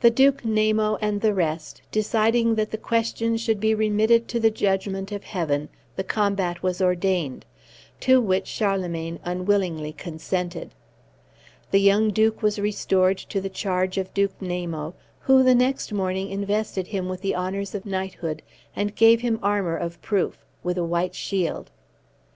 The 0.00 0.08
Duke 0.10 0.44
Namo 0.44 0.96
and 1.02 1.20
the 1.20 1.34
rest, 1.34 1.82
deciding 1.92 2.54
that 2.54 2.70
the 2.70 2.78
question 2.78 3.36
should 3.36 3.60
be 3.60 3.74
remitted 3.74 4.28
to 4.28 4.40
the 4.40 4.50
judgment 4.50 5.12
of 5.12 5.24
Heaven, 5.24 5.68
the 5.94 6.02
combat 6.04 6.62
was 6.62 6.80
ordained, 6.80 7.44
to 8.00 8.18
which 8.18 8.46
Charlemagne 8.46 9.20
unwillingly 9.24 9.92
consented. 9.92 10.72
The 11.70 11.80
young 11.82 12.12
Duke 12.12 12.40
was 12.40 12.58
restored 12.58 13.18
to 13.18 13.42
the 13.42 13.50
charge 13.50 13.98
of 13.98 14.14
Duke 14.14 14.40
Namo, 14.40 14.94
who 15.20 15.42
the 15.42 15.54
next 15.54 15.92
morning 15.92 16.30
invested 16.30 16.86
him 16.86 17.06
with 17.06 17.20
the 17.20 17.34
honors 17.34 17.74
of 17.74 17.84
knighthood, 17.84 18.40
and 18.74 18.96
gave 18.96 19.20
him 19.20 19.38
armor 19.42 19.76
of 19.76 20.00
proof, 20.00 20.46
with 20.62 20.78
a 20.78 20.82
white 20.84 21.14
shield. 21.14 21.70